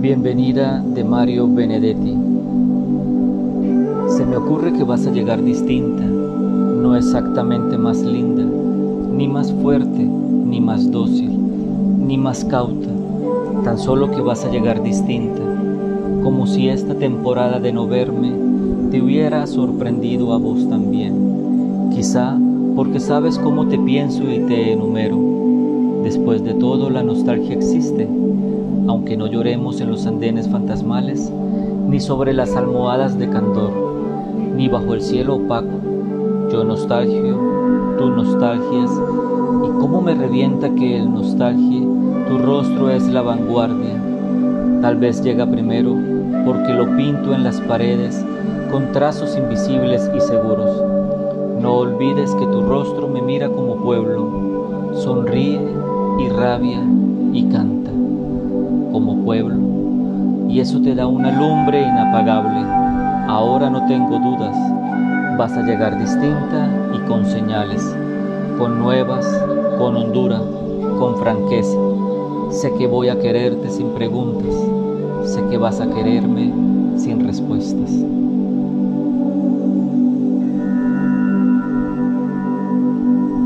Bienvenida 0.00 0.82
de 0.94 1.04
Mario 1.04 1.46
Benedetti. 1.46 2.16
Se 4.08 4.24
me 4.24 4.38
ocurre 4.38 4.72
que 4.72 4.82
vas 4.82 5.06
a 5.06 5.10
llegar 5.10 5.44
distinta, 5.44 6.02
no 6.02 6.96
exactamente 6.96 7.76
más 7.76 8.00
linda, 8.00 8.42
ni 8.42 9.28
más 9.28 9.52
fuerte, 9.52 10.02
ni 10.02 10.58
más 10.58 10.90
dócil, 10.90 11.30
ni 11.98 12.16
más 12.16 12.46
cauta, 12.46 12.88
tan 13.62 13.76
solo 13.76 14.10
que 14.10 14.22
vas 14.22 14.42
a 14.46 14.50
llegar 14.50 14.82
distinta, 14.82 15.42
como 16.22 16.46
si 16.46 16.70
esta 16.70 16.94
temporada 16.94 17.60
de 17.60 17.70
no 17.70 17.86
verme 17.86 18.32
te 18.90 19.02
hubiera 19.02 19.46
sorprendido 19.46 20.32
a 20.32 20.38
vos 20.38 20.66
también, 20.70 21.90
quizá 21.94 22.38
porque 22.74 23.00
sabes 23.00 23.38
cómo 23.38 23.68
te 23.68 23.78
pienso 23.78 24.22
y 24.22 24.38
te 24.46 24.72
enumero. 24.72 25.19
Después 26.30 26.54
de 26.54 26.60
todo, 26.60 26.90
la 26.90 27.02
nostalgia 27.02 27.56
existe 27.56 28.08
aunque 28.86 29.16
no 29.16 29.26
lloremos 29.26 29.80
en 29.80 29.90
los 29.90 30.06
andenes 30.06 30.48
fantasmales, 30.48 31.28
ni 31.88 31.98
sobre 31.98 32.32
las 32.34 32.54
almohadas 32.54 33.18
de 33.18 33.28
candor, 33.28 33.72
ni 34.56 34.68
bajo 34.68 34.94
el 34.94 35.00
cielo 35.00 35.34
opaco. 35.34 35.80
Yo 36.52 36.62
nostalgio, 36.62 37.36
tú 37.98 38.10
nostalgias, 38.10 38.92
y 39.64 39.80
cómo 39.80 40.02
me 40.02 40.14
revienta 40.14 40.72
que 40.72 40.98
el 40.98 41.12
nostalgie, 41.12 41.84
tu 42.28 42.38
rostro 42.38 42.90
es 42.90 43.08
la 43.08 43.22
vanguardia. 43.22 44.00
Tal 44.82 44.98
vez 44.98 45.24
llega 45.24 45.50
primero, 45.50 45.96
porque 46.46 46.72
lo 46.72 46.96
pinto 46.96 47.34
en 47.34 47.42
las 47.42 47.60
paredes 47.62 48.24
con 48.70 48.92
trazos 48.92 49.36
invisibles 49.36 50.08
y 50.16 50.20
seguros. 50.20 50.80
No 51.60 51.74
olvides 51.74 52.32
que 52.36 52.46
tu 52.46 52.62
rostro 52.62 53.08
me 53.08 53.20
mira 53.20 53.48
como 53.48 53.82
pueblo, 53.82 54.92
sonríe 54.94 55.80
y 56.20 56.28
rabia 56.28 56.80
y 57.32 57.44
canta 57.44 57.90
como 58.92 59.24
pueblo, 59.24 59.56
y 60.48 60.60
eso 60.60 60.80
te 60.82 60.94
da 60.94 61.06
una 61.06 61.30
lumbre 61.30 61.80
inapagable. 61.80 62.60
Ahora 63.28 63.70
no 63.70 63.86
tengo 63.86 64.18
dudas, 64.18 64.56
vas 65.38 65.52
a 65.52 65.62
llegar 65.62 65.98
distinta 65.98 66.68
y 66.94 66.98
con 67.08 67.24
señales, 67.24 67.96
con 68.58 68.78
nuevas, 68.80 69.26
con 69.78 69.96
hondura, 69.96 70.40
con 70.98 71.16
franqueza. 71.16 71.78
Sé 72.50 72.72
que 72.74 72.86
voy 72.86 73.08
a 73.08 73.18
quererte 73.18 73.70
sin 73.70 73.90
preguntas, 73.90 74.54
sé 75.24 75.42
que 75.48 75.56
vas 75.56 75.80
a 75.80 75.88
quererme 75.88 76.52
sin 76.96 77.24
respuestas. 77.24 77.90